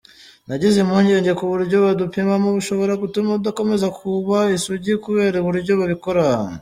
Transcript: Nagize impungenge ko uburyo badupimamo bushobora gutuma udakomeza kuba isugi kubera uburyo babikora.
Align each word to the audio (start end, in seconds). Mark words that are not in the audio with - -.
Nagize 0.47 0.77
impungenge 0.79 1.31
ko 1.37 1.41
uburyo 1.47 1.77
badupimamo 1.85 2.47
bushobora 2.57 2.93
gutuma 3.03 3.29
udakomeza 3.39 3.87
kuba 3.99 4.37
isugi 4.55 4.93
kubera 5.03 5.35
uburyo 5.39 5.71
babikora. 5.79 6.25